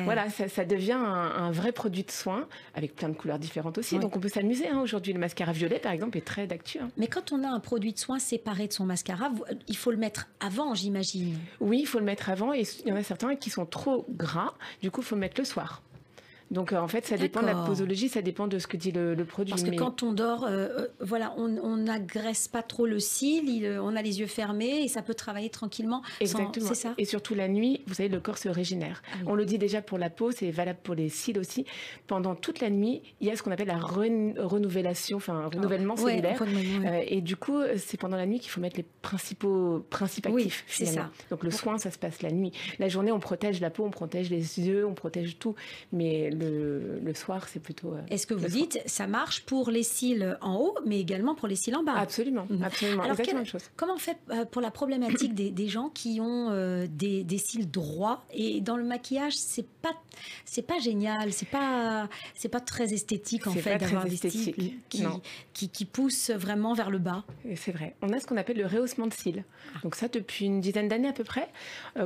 voilà, 0.04 0.30
ça, 0.30 0.66
devient 0.66 0.94
un, 0.94 1.52
vrai 1.52 1.72
produit 1.72 2.04
de 2.04 2.12
soin 2.12 2.48
avec 2.76 2.96
plein 2.96 3.10
de 3.10 3.16
couleurs 3.16 3.40
différentes 3.40 3.78
aussi. 3.78 4.00
Donc 4.00 4.16
on 4.16 4.20
peut 4.20 4.30
s'amuser. 4.30 4.68
Hein. 4.68 4.82
Aujourd'hui, 4.82 5.14
le 5.14 5.20
mascara 5.20 5.52
violet, 5.52 5.80
par 5.80 5.92
exemple, 5.92 6.18
est 6.18 6.26
très 6.26 6.48
d'actu. 6.48 6.80
Hein. 6.80 6.90
Mais 6.98 7.08
quand 7.08 7.32
on 7.32 7.44
a 7.44 7.48
un 7.48 7.60
produit 7.60 7.94
de 7.94 8.00
soin 8.00 8.20
séparé 8.20 8.68
de 8.68 8.74
son 8.74 8.86
mascara, 8.86 9.32
il 9.68 9.78
faut 9.78 9.92
le 9.92 9.98
mettre 9.98 10.28
avant, 10.40 10.74
j'imagine. 10.74 11.38
Oui, 11.60 11.80
il 11.82 11.86
faut 11.86 12.00
le 12.00 12.06
mettre 12.06 12.30
avant. 12.30 12.54
Et 12.54 12.64
il 12.84 12.90
y 12.90 12.92
en 12.92 12.96
a 12.96 13.04
certains 13.04 13.36
qui 13.36 13.50
sont 13.50 13.66
trop 13.66 14.06
gras. 14.10 14.54
Du 14.82 14.92
coup, 14.92 15.02
il 15.02 15.06
faut 15.06 15.16
le 15.16 15.22
mettre 15.22 15.40
le 15.40 15.46
soir. 15.46 15.82
Donc 16.52 16.74
euh, 16.74 16.78
en 16.78 16.88
fait, 16.90 17.06
ça 17.06 17.18
dépend 17.18 17.42
de 17.42 17.48
la 17.48 17.56
posologie, 17.56 18.10
ça 18.10 18.22
dépend 18.22 18.46
de 18.48 18.60
ce 18.60 18.68
que 18.68 18.76
dit 18.76 18.92
le, 18.92 19.16
produit. 19.24 19.52
Parce 19.52 19.64
que 19.64 19.74
quand 19.74 20.04
on 20.04 20.12
dort, 20.12 20.44
euh, 20.44 20.50
euh, 20.50 20.88
voilà, 21.00 21.34
on 21.38 21.78
n'agresse 21.78 22.50
pas 22.50 22.62
trop 22.62 22.86
le 22.86 23.00
cil, 23.00 23.80
on 23.82 23.96
a 23.96 24.02
les 24.02 24.20
yeux 24.20 24.28
fermés 24.28 24.84
et 24.84 24.88
ça 24.90 25.02
peut 25.02 25.14
travailler 25.14 25.50
tranquillement. 25.50 26.02
Exactement. 26.20 26.68
C'est 26.68 26.76
ça. 26.76 26.94
Et 26.98 27.06
surtout 27.06 27.36
la 27.36 27.48
nuit, 27.48 27.82
vous 27.88 27.94
savez, 27.94 28.10
le 28.10 28.20
corps 28.20 28.38
se 28.38 28.50
régénère. 28.50 29.02
Ah 29.14 29.18
on 29.28 29.36
le 29.36 29.46
dit 29.46 29.58
déjà 29.58 29.82
pour 29.82 29.98
la 29.98 30.10
peau, 30.10 30.32
c'est 30.32 30.52
valable 30.52 30.80
pour 30.84 30.94
les 30.94 31.08
cils 31.08 31.40
aussi. 31.40 31.66
Pendant 32.08 32.36
toute 32.36 32.60
la 32.60 32.70
nuit, 32.70 33.02
il 33.22 33.28
y 33.28 33.32
a 33.32 33.38
ce 33.38 33.44
qu'on 33.44 33.52
appelle 33.52 33.68
la 33.68 33.80
renouvellation, 33.80 35.18
enfin 35.18 35.44
ah, 35.46 35.50
renouvellement 35.56 35.96
cellulaire. 35.96 36.44
et 37.08 37.22
du 37.22 37.38
coup, 37.38 37.62
c'est 37.78 37.98
pendant 37.98 38.18
la 38.18 38.26
nuit 38.26 38.40
qu'il 38.40 38.50
faut 38.50 38.62
mettre 38.62 38.78
les 38.78 38.86
principaux 39.02 39.86
principes 39.90 40.28
actifs. 40.28 40.66
c'est 40.68 40.86
ça. 40.86 41.12
Donc 41.30 41.46
le 41.46 41.52
soin, 41.52 41.78
ça 41.78 41.92
se 41.92 41.98
passe 41.98 42.22
la 42.22 42.32
nuit. 42.32 42.52
La 42.78 42.90
journée, 42.90 43.14
on 43.14 43.20
protège 43.20 43.62
la 43.62 43.70
peau, 43.70 43.86
on 43.86 43.92
protège 43.92 44.30
les 44.30 44.60
yeux, 44.60 44.86
on 44.86 44.94
protège 44.94 45.40
tout, 45.40 45.56
mais 45.94 46.30
le, 46.42 47.14
soir, 47.14 47.48
c'est 47.48 47.60
plutôt. 47.60 47.94
Euh, 47.94 48.02
Est-ce 48.10 48.28
que 48.28 48.34
vous 48.34 48.48
dites 48.48 48.80
ça 48.86 49.08
marche 49.08 49.44
pour 49.44 49.70
les 49.70 49.84
cils 49.84 50.38
en 50.42 50.56
haut, 50.56 50.76
mais 50.86 51.00
également 51.00 51.36
pour 51.36 51.48
les 51.48 51.56
cils 51.56 51.76
en 51.76 51.84
bas 51.84 51.94
Absolument, 51.96 52.48
mhm. 52.50 52.64
absolument. 52.64 53.04
Alors, 53.04 53.20
Exactement 53.20 53.46
chose. 53.46 53.64
Comment 53.76 53.96
on 53.96 53.98
fait 53.98 54.18
euh, 54.32 54.46
pour 54.46 54.62
la 54.62 54.72
problématique 54.72 55.34
des, 55.34 55.68
gens 55.68 55.90
qui 55.90 56.20
ont 56.22 56.50
euh, 56.50 56.88
des, 56.90 57.38
cils 57.38 57.70
droits 57.70 58.24
et 58.34 58.62
dans 58.62 58.78
le 58.78 58.84
maquillage, 58.84 59.34
c'est 59.36 59.68
pas 59.68 59.94
c'est 60.46 60.62
pas 60.62 60.80
génial, 60.80 61.32
c'est 61.32 61.48
pas 61.48 62.10
c'est 62.36 62.50
pas 62.50 62.60
très 62.60 62.94
esthétique 62.94 63.48
en 63.48 63.52
fait 63.52 63.78
d'avoir 63.78 64.06
des 64.06 64.18
cils 64.18 64.54
qui, 64.90 65.06
qui, 65.54 65.70
qui, 65.70 65.86
poussent 65.86 66.32
vraiment 66.32 66.74
vers 66.74 66.90
le 66.90 67.00
bas. 67.00 67.24
C'est 67.56 67.72
vrai. 67.72 67.96
On 68.02 68.12
a 68.14 68.20
ce 68.20 68.28
qu'on 68.28 68.38
appelle 68.38 68.58
le 68.58 68.66
rehaussement 68.66 69.08
de 69.08 69.14
cils. 69.14 69.44
Ah. 69.76 69.80
Donc 69.84 69.96
ça 69.96 70.08
depuis 70.08 70.46
une 70.46 70.62
dizaine 70.62 70.88
d'années 70.88 71.08
à 71.08 71.14
peu 71.14 71.24
près. 71.24 71.50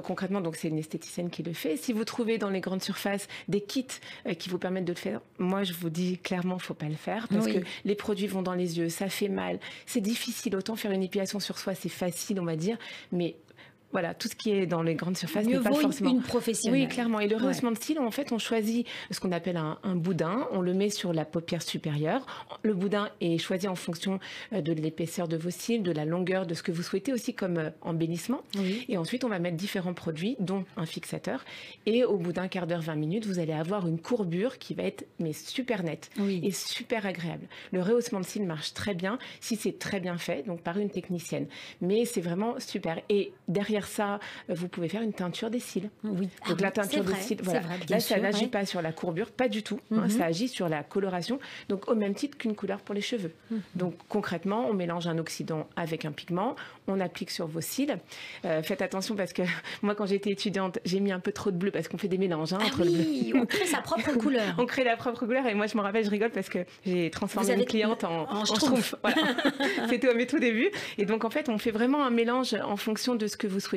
concrètement, 0.04 0.42
donc 0.42 0.56
c'est 0.56 0.68
une 0.68 0.80
esthéticienne 0.80 1.30
qui 1.30 1.44
le 1.44 1.54
fait. 1.54 1.78
Si 1.78 1.94
vous 1.94 2.06
trouvez 2.06 2.38
dans 2.38 2.50
les 2.50 2.62
grandes 2.62 2.84
surfaces 2.84 3.28
des 3.48 3.62
kits 3.62 3.86
qui 4.34 4.50
vous 4.50 4.58
permettent 4.58 4.86
de 4.86 4.94
le 4.94 4.98
faire. 4.98 5.22
Moi, 5.38 5.64
je 5.64 5.74
vous 5.74 5.90
dis 5.90 6.18
clairement, 6.18 6.56
il 6.56 6.64
faut 6.64 6.74
pas 6.74 6.90
le 6.90 6.96
faire 6.96 7.28
parce 7.28 7.46
que 7.46 7.60
les 7.84 7.96
produits 7.96 8.28
vont 8.28 8.42
dans 8.42 8.54
les 8.54 8.80
yeux, 8.80 8.90
ça 8.90 9.08
fait 9.10 9.30
mal, 9.30 9.60
c'est 9.86 10.02
difficile. 10.02 10.56
Autant 10.56 10.76
faire 10.76 10.92
une 10.92 11.04
épilation 11.04 11.40
sur 11.40 11.60
soi, 11.60 11.76
c'est 11.76 11.90
facile, 11.90 12.40
on 12.40 12.46
va 12.46 12.56
dire, 12.56 12.78
mais 13.12 13.36
voilà, 13.96 14.14
tout 14.14 14.28
ce 14.28 14.36
qui 14.36 14.52
est 14.52 14.66
dans 14.66 14.84
les 14.84 14.96
grandes 14.96 15.16
surfaces 15.16 15.46
n'est 15.46 15.58
pas 15.58 15.72
forcément 15.72 16.10
une 16.10 16.22
professionnelle. 16.22 16.82
Oui, 16.82 16.88
clairement. 16.90 17.22
Et 17.22 17.30
le 17.30 17.38
rehaussement 17.38 17.72
de 17.72 17.78
cils, 17.80 17.98
en 17.98 18.12
fait, 18.12 18.34
on 18.34 18.38
choisit 18.38 18.86
ce 19.10 19.22
qu'on 19.22 19.32
appelle 19.32 19.56
un, 19.56 19.96
boudin. 19.96 20.50
On 20.52 20.60
le 20.60 20.74
met 20.74 20.90
sur 20.90 21.14
la 21.14 21.24
paupière 21.24 21.62
supérieure. 21.62 22.26
Le 22.62 22.74
boudin 22.74 23.10
est 23.22 23.38
choisi 23.38 23.70
en 23.70 23.76
fonction 23.76 24.20
euh, 24.52 24.60
de 24.60 24.74
l'épaisseur 24.74 25.30
de 25.30 25.38
vos 25.38 25.50
cils, 25.50 25.82
de 25.82 25.94
la 25.94 26.04
longueur, 26.04 26.46
de 26.46 26.54
ce 26.54 26.62
que 26.62 26.74
vous 26.74 26.84
souhaitez 26.84 27.14
aussi 27.14 27.34
comme 27.34 27.58
euh, 27.58 27.70
embellissement. 27.80 28.42
Et 28.90 28.98
ensuite, 28.98 29.24
on 29.24 29.30
va 29.30 29.40
mettre 29.40 29.56
différents 29.56 29.94
produits, 29.94 30.36
dont 30.40 30.66
un 30.76 30.86
fixateur. 30.86 31.46
Et 31.86 32.04
au 32.04 32.18
bout 32.18 32.34
d'un 32.34 32.50
quart 32.50 32.68
d'heure, 32.68 32.82
20 32.82 32.96
minutes, 32.96 33.26
vous 33.26 33.40
allez 33.40 33.54
avoir 33.54 33.88
une 33.88 34.02
courbure 34.02 34.58
qui 34.58 34.74
va 34.74 34.84
être 34.84 35.08
mais 35.20 35.32
super 35.32 35.84
nette 35.84 36.10
et 36.20 36.52
super 36.52 37.06
agréable. 37.06 37.48
Le 37.72 37.82
rehaussement 37.82 38.20
de 38.20 38.26
cils 38.26 38.46
marche 38.46 38.74
très 38.74 38.94
bien 38.94 39.20
si 39.40 39.56
c'est 39.56 39.80
très 39.80 40.02
bien 40.02 40.18
fait, 40.18 40.46
donc 40.46 40.60
par 40.64 40.80
une 40.80 40.90
technicienne. 40.90 41.48
Mais 41.80 42.04
c'est 42.04 42.20
vraiment 42.20 42.60
super. 42.60 43.00
Et 43.08 43.32
derrière 43.48 43.85
faire 43.86 43.96
ça, 43.96 44.20
vous 44.50 44.68
pouvez 44.68 44.90
faire 44.90 45.02
une 45.02 45.14
teinture 45.14 45.50
des 45.50 45.60
cils. 45.60 45.90
Oui. 46.04 46.30
Donc 46.48 46.58
ah 46.60 46.64
la 46.64 46.72
teinture 46.72 47.04
des 47.04 47.16
cils, 47.16 47.40
voilà. 47.42 47.62
là, 47.90 48.00
ça 48.00 48.18
n'agit 48.20 48.48
pas 48.48 48.66
sur 48.66 48.82
la 48.82 48.92
courbure, 48.92 49.32
pas 49.32 49.48
du 49.48 49.64
tout. 49.64 49.80
Hein, 49.92 50.02
mhm. 50.02 50.10
ça 50.10 50.26
agit 50.26 50.48
sur 50.48 50.70
la 50.70 50.84
coloration. 50.84 51.40
Donc 51.70 51.90
au 51.90 51.96
même 51.96 52.14
titre 52.14 52.38
qu'une 52.38 52.56
couleur 52.56 52.80
pour 52.80 52.96
les 52.96 53.02
cheveux. 53.02 53.32
Mhm. 53.52 53.62
Donc 53.76 53.96
concrètement, 54.10 54.68
on 54.70 54.74
mélange 54.74 55.08
un 55.08 55.18
oxydant 55.18 55.68
avec 55.76 56.06
un 56.06 56.12
pigment, 56.12 56.56
on 56.88 57.00
applique 57.00 57.32
sur 57.32 57.48
vos 57.48 57.62
cils. 57.62 57.98
Euh, 58.46 58.62
faites 58.64 58.82
attention 58.82 59.16
parce 59.16 59.34
que 59.34 59.44
moi, 59.82 59.96
quand 59.96 60.06
j'étais 60.06 60.32
étudiante, 60.32 60.80
j'ai 60.86 61.00
mis 61.00 61.12
un 61.12 61.20
peu 61.20 61.32
trop 61.32 61.52
de 61.52 61.58
bleu 61.58 61.72
parce 61.72 61.88
qu'on 61.88 61.98
fait 61.98 62.08
des 62.08 62.18
mélanges 62.18 62.54
hein, 62.54 62.60
ah 62.62 62.66
entre 62.66 62.84
oui, 62.84 63.34
on 63.36 63.46
crée 63.46 63.66
sa 63.66 63.82
propre 63.82 64.14
couleur. 64.18 64.56
on 64.58 64.66
crée 64.66 64.84
la 64.84 64.98
propre 64.98 65.26
couleur 65.26 65.46
et 65.48 65.54
moi, 65.54 65.68
je 65.68 65.78
me 65.78 65.82
rappelle, 65.82 66.06
je 66.06 66.10
rigole 66.10 66.32
parce 66.32 66.50
que 66.50 66.60
j'ai 66.86 67.10
transformé 67.10 67.54
une 67.54 67.66
cliente 67.66 68.04
en, 68.04 68.30
en, 68.32 68.46
C'était 69.90 70.08
au 70.10 70.26
tout 70.26 70.40
début. 70.40 70.70
Et 70.98 71.06
donc, 71.06 71.26
en 71.26 71.30
fait, 71.30 71.50
on 71.50 71.58
fait 71.58 71.72
vraiment 71.72 72.04
un 72.06 72.10
mélange 72.10 72.54
en 72.54 72.78
fonction 72.78 73.16
de 73.16 73.28
ce 73.28 73.38
que 73.38 73.48
vous 73.48 73.60
souhaitez 73.60 73.75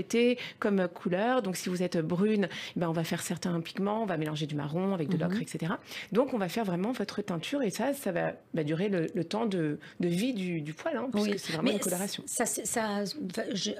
comme 0.58 0.88
couleur. 0.88 1.42
Donc, 1.42 1.56
si 1.56 1.68
vous 1.68 1.82
êtes 1.82 1.98
brune, 1.98 2.48
eh 2.76 2.80
ben, 2.80 2.88
on 2.88 2.92
va 2.92 3.04
faire 3.04 3.22
certains 3.22 3.60
pigments, 3.60 4.02
on 4.02 4.06
va 4.06 4.16
mélanger 4.16 4.46
du 4.46 4.54
marron 4.54 4.94
avec 4.94 5.08
de 5.08 5.16
mhm. 5.16 5.22
l'ocre, 5.22 5.42
etc. 5.42 5.72
Donc, 6.12 6.34
on 6.34 6.38
va 6.38 6.48
faire 6.48 6.64
vraiment 6.64 6.92
votre 6.92 7.22
teinture 7.22 7.62
et 7.62 7.70
ça, 7.70 7.94
ça 7.94 8.12
va 8.12 8.64
durer 8.64 8.88
le, 8.88 9.24
temps 9.24 9.46
de, 9.46 9.78
vie 10.00 10.32
du, 10.34 10.72
poil, 10.72 10.96
hein, 10.96 11.08
puisque 11.12 11.38
c'est 11.38 11.52
vraiment 11.52 11.70
une 11.70 11.80
coloration. 11.80 12.22
Ça, 12.26 12.46
ça, 12.46 13.04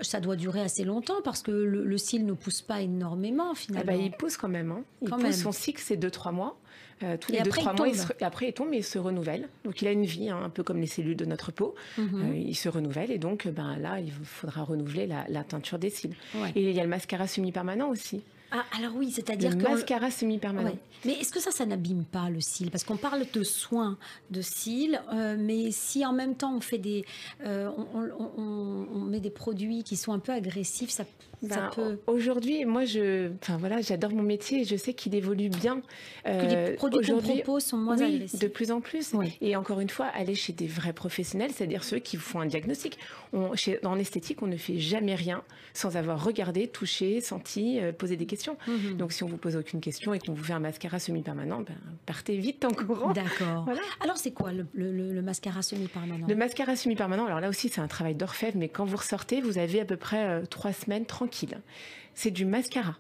ça, 0.03 0.21
doit 0.21 0.37
durer 0.37 0.61
assez 0.61 0.85
longtemps 0.85 1.21
parce 1.23 1.43
que 1.43 1.51
le, 1.51 1.99
cil 1.99 2.27
ne 2.27 2.33
pousse 2.33 2.63
pas 2.63 2.81
énormément 2.81 3.55
finalement. 3.55 3.93
Ah 3.93 3.97
bah, 3.97 4.03
il 4.03 4.13
pousse 4.13 4.37
quand 4.37 4.49
même. 4.49 4.71
Hein. 4.71 4.83
Il 5.03 5.11
pousse, 5.11 5.37
son 5.37 5.53
cycle, 5.53 5.83
c'est 5.85 5.97
2-3 5.97 6.33
mois. 6.33 6.59
Euh, 7.05 7.17
tous 7.17 7.31
les 7.31 7.39
2-3 7.39 7.77
mois, 7.77 7.89
et 7.89 8.25
après 8.25 8.49
il 8.49 8.53
tombe 8.53 8.75
et 8.75 8.79
il 8.79 8.85
se 8.85 8.99
renouvelle. 8.99 9.49
Donc 9.65 9.81
il 9.83 9.89
a 9.89 9.93
une 9.93 10.05
vie, 10.05 10.31
hein, 10.31 10.41
un 10.45 10.51
peu 10.51 10.65
comme 10.65 10.81
les 10.81 10.87
cellules 10.87 11.17
de 11.17 11.25
notre 11.25 11.53
peau. 11.53 11.75
Mhm. 11.97 12.09
Euh, 12.15 12.37
il 12.37 12.57
se 12.57 12.69
renouvelle 12.69 13.13
et 13.13 13.19
donc 13.19 13.47
ben, 13.47 13.77
là, 13.79 14.01
il 14.01 14.11
faudra 14.11 14.63
renouveler 14.63 15.07
la, 15.07 15.45
teinture 15.45 15.79
des 15.79 15.91
cils. 15.91 16.15
Et 16.57 16.63
il 16.63 16.73
y 16.73 16.81
a 16.81 16.83
le 16.83 16.89
mascara 16.89 17.27
semi-permanent 17.27 17.89
aussi. 17.89 18.23
Ah, 18.51 18.65
alors 18.79 18.93
oui, 18.97 19.11
c'est-à-dire 19.11 19.57
que... 19.57 19.63
mascara 19.63 20.11
semi-permanent. 20.11 20.77
Mais 21.05 21.13
est-ce 21.13 21.33
que 21.33 21.41
ça, 21.41 21.51
ça 21.51 21.67
n'abîme 21.67 22.05
pas 22.05 22.31
le 22.31 22.41
cil 22.41 22.71
Parce 22.71 22.83
qu'on 22.83 22.97
parle 22.97 23.25
de 23.33 23.43
soins 23.45 23.99
de 24.31 24.41
cils, 24.41 25.01
euh, 25.13 25.37
mais 25.39 25.71
si 25.71 26.05
en 26.05 26.13
même 26.13 26.35
temps 26.35 26.55
on 26.57 26.61
fait 26.61 26.79
des... 26.79 27.05
Euh, 27.45 27.71
on, 27.95 29.01
met 29.09 29.21
des 29.21 29.31
produits 29.31 29.85
qui 29.85 29.97
sont 29.97 30.13
un 30.13 30.19
peu 30.19 30.33
agressifs, 30.33 30.91
ça, 30.91 31.05
ben, 31.43 31.71
peut... 31.75 31.99
Aujourd'hui, 32.07 32.65
moi, 32.65 32.85
je, 32.85 33.31
enfin, 33.41 33.57
voilà, 33.57 33.81
j'adore 33.81 34.11
mon 34.11 34.23
métier 34.23 34.63
et 34.63 34.65
je 34.65 34.77
sais 34.77 34.93
qu'il 34.93 35.15
évolue 35.15 35.49
bien. 35.49 35.81
que 36.25 36.31
les 36.31 36.55
euh, 36.55 36.77
produits 36.77 37.07
qu'on 37.07 37.19
propose 37.19 37.65
sont 37.65 37.77
moins 37.77 37.97
oui, 37.97 38.17
agressifs. 38.17 38.41
de 38.41 38.49
plus 38.49 38.71
en 38.71 38.81
plus. 38.81 39.13
Et 39.41 39.57
encore 39.57 39.81
une 39.81 39.89
fois, 39.89 40.07
aller 40.07 40.35
chez 40.35 40.53
des 40.53 40.67
vrais 40.67 40.93
professionnels, 40.93 41.53
c'est-à-dire 41.55 41.85
ceux 41.85 41.99
qui 41.99 42.17
font 42.17 42.41
un 42.41 42.47
diagnostic. 42.47 42.99
On, 43.33 43.55
chez, 43.55 43.85
en 43.87 43.99
esthétique, 43.99 44.43
on 44.43 44.47
ne 44.47 44.57
fait 44.57 44.79
jamais 44.79 45.15
rien 45.15 45.43
sans 45.75 45.97
avoir 45.97 46.23
regardé, 46.23 46.67
touché, 46.67 47.21
senti, 47.21 47.79
posé 47.99 48.17
des 48.17 48.27
questions 48.27 48.38
Mhm. 48.67 48.97
Donc 48.97 49.13
si 49.13 49.25
on 49.25 49.29
vous 49.29 49.37
pose 49.37 49.57
aucune 49.57 49.81
question 49.81 50.15
et 50.15 50.19
qu'on 50.19 50.33
vous 50.33 50.45
fait 50.45 50.53
un 50.53 50.61
mascara 50.61 50.99
semi-permanent, 50.99 51.61
ben, 51.61 51.75
partez 52.07 52.37
vite 52.37 52.65
en 52.65 52.71
courant. 52.71 53.13
D'accord. 53.13 53.69
Alors 54.01 54.17
c'est 54.17 54.33
quoi 54.33 54.51
le, 54.53 55.23
mascara 55.23 55.63
semi-permanent? 55.63 56.27
Le 56.27 56.35
mascara 56.35 56.77
semi-permanent, 56.77 57.27
alors 57.27 57.41
là 57.41 57.49
aussi 57.49 57.69
c'est 57.69 57.81
un 57.81 57.89
travail 57.89 58.15
d'orfèvre, 58.15 58.57
mais 58.57 58.69
quand 58.69 58.85
vous 58.85 58.97
ressortez, 58.97 59.41
vous 59.41 59.59
avez 59.59 59.81
à 59.81 59.85
peu 59.85 59.97
près 59.97 60.25
euh, 60.25 60.45
trois 60.47 60.73
semaines 60.73 61.07
tranquilles. 61.07 61.61
C'est 62.15 62.31
du 62.31 62.45
mascara. 62.45 62.97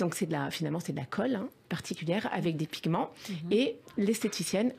Donc 0.00 0.14
c'est 0.14 0.26
de 0.26 0.32
la, 0.32 0.50
finalement 0.50 0.80
c'est 0.80 0.92
de 0.92 0.98
la 0.98 1.04
colle 1.04 1.34
hein, 1.34 1.48
particulière 1.68 2.28
avec 2.32 2.56
des 2.56 2.66
pigments 2.66 3.10
mhm. 3.28 3.36
et 3.52 3.76
l'esthéticienne 3.98 4.72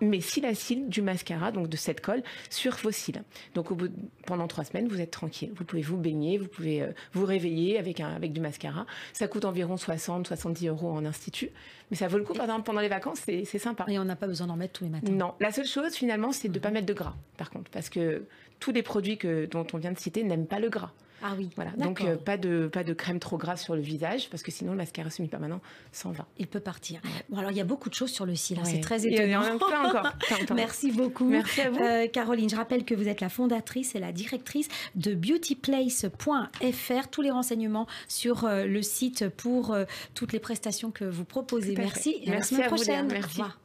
mais 0.00 0.20
cils 0.20 0.88
du 0.88 1.02
mascara, 1.02 1.52
donc 1.52 1.68
de 1.68 1.76
cette 1.76 2.00
colle, 2.00 2.22
sur 2.48 2.76
vos 2.76 2.90
cils. 2.90 3.22
Donc 3.54 3.70
au 3.70 3.74
bout 3.74 3.90
pendant 4.26 4.46
trois 4.46 4.64
semaines, 4.64 4.88
vous 4.88 5.00
êtes 5.00 5.10
tranquille. 5.10 5.52
Vous 5.54 5.64
pouvez 5.64 5.82
vous 5.82 5.96
baigner, 5.96 6.38
vous 6.38 6.48
pouvez 6.48 6.82
euh, 6.82 6.92
vous 7.12 7.24
réveiller 7.24 7.78
avec, 7.78 8.00
un, 8.00 8.08
avec 8.08 8.32
du 8.32 8.40
mascara. 8.40 8.86
Ça 9.12 9.28
coûte 9.28 9.44
environ 9.44 9.76
60-70 9.76 10.68
euros 10.68 10.90
en 10.90 11.04
institut. 11.04 11.50
Mais 11.90 11.96
ça 11.96 12.08
vaut 12.08 12.18
le 12.18 12.24
coup, 12.24 12.34
par 12.34 12.44
exemple, 12.44 12.64
pendant 12.64 12.80
les 12.80 12.88
vacances, 12.88 13.20
c'est 13.26 13.44
sympa. 13.58 13.84
Et 13.88 13.98
on 13.98 14.04
n'a 14.04 14.16
pas 14.16 14.26
besoin 14.26 14.46
d'en 14.46 14.56
mettre 14.56 14.74
tous 14.74 14.84
les 14.84 14.90
matins. 14.90 15.10
Non. 15.10 15.34
La 15.40 15.50
seule 15.50 15.66
chose, 15.66 15.94
finalement, 15.94 16.32
c'est 16.32 16.48
de 16.48 16.54
ne 16.54 16.62
pas 16.62 16.70
mettre 16.70 16.86
de 16.86 16.94
gras, 16.94 17.16
par 17.36 17.50
contre. 17.50 17.70
Parce 17.70 17.88
que 17.88 18.24
tous 18.60 18.72
les 18.72 18.82
produits 18.82 19.18
que, 19.18 19.46
dont 19.46 19.66
on 19.72 19.78
vient 19.78 19.92
de 19.92 19.98
citer 19.98 20.22
n'aiment 20.22 20.46
pas 20.46 20.60
le 20.60 20.68
gras. 20.68 20.92
Ah 21.22 21.34
oui. 21.36 21.50
Voilà. 21.56 21.72
Donc 21.72 22.00
euh, 22.02 22.16
pas 22.16 22.36
de 22.36 22.68
pas 22.72 22.84
de 22.84 22.92
crème 22.92 23.18
trop 23.18 23.36
grasse 23.36 23.62
sur 23.64 23.74
le 23.74 23.80
visage 23.80 24.28
parce 24.30 24.42
que 24.42 24.50
sinon 24.50 24.72
le 24.72 24.78
mascara 24.78 25.10
semi-permanent 25.10 25.60
s'en 25.92 26.12
va. 26.12 26.26
Il 26.38 26.46
peut 26.46 26.60
partir. 26.60 27.00
Bon 27.28 27.38
alors 27.38 27.50
il 27.50 27.56
y 27.56 27.60
a 27.60 27.64
beaucoup 27.64 27.88
de 27.88 27.94
choses 27.94 28.10
sur 28.10 28.26
le 28.26 28.34
cil. 28.34 28.58
Hein. 28.58 28.64
C'est 28.64 28.80
très 28.80 29.06
étonnant. 29.06 29.24
Il 29.24 29.30
y 29.30 29.36
en 29.36 29.42
a 29.42 29.54
encore. 29.54 30.12
Merci 30.54 30.92
beaucoup. 30.92 31.28
Merci 31.28 31.60
à 31.62 31.70
vous. 31.70 31.80
Euh, 31.80 32.06
Caroline, 32.08 32.48
je 32.48 32.56
rappelle 32.56 32.84
que 32.84 32.94
vous 32.94 33.08
êtes 33.08 33.20
la 33.20 33.28
fondatrice 33.28 33.94
et 33.94 34.00
la 34.00 34.12
directrice 34.12 34.68
de 34.94 35.14
beautyplace.fr. 35.14 37.08
Tous 37.10 37.22
les 37.22 37.30
renseignements 37.30 37.86
sur 38.08 38.44
euh, 38.44 38.64
le 38.64 38.82
site 38.82 39.28
pour 39.28 39.76
toutes 40.14 40.32
les 40.32 40.40
prestations 40.40 40.90
que 40.90 41.04
vous 41.04 41.24
proposez. 41.24 41.74
Merci. 41.76 42.20
Et 42.22 42.30
Merci 42.30 42.54
à 42.54 42.58
la 42.58 42.64
semaine 42.64 42.76
prochaine. 42.76 43.06
Merci. 43.08 43.40
Au 43.40 43.44
revoir. 43.44 43.60